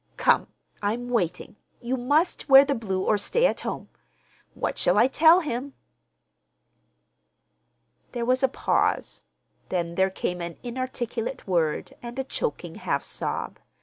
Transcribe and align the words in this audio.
Come, 0.17 0.47
I'm 0.81 1.09
waiting. 1.11 1.57
You 1.79 1.95
must 1.95 2.49
wear 2.49 2.65
the 2.65 2.73
blue 2.73 3.03
or 3.03 3.19
stay 3.19 3.45
at 3.45 3.59
home. 3.59 3.89
What 4.55 4.79
shall 4.79 4.97
I 4.97 5.07
tell 5.07 5.41
him?" 5.41 5.75
There 8.13 8.25
was 8.25 8.41
a 8.41 8.47
pause, 8.47 9.21
then 9.69 9.93
there 9.93 10.09
came 10.09 10.41
an 10.41 10.57
inarticulate 10.63 11.45
word 11.47 11.93
and 12.01 12.17
a 12.17 12.23
choking 12.23 12.73
half 12.81 13.03
sob. 13.03 13.59